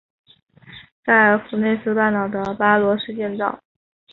[1.05, 3.59] 在弗内斯半岛的巴罗市建造。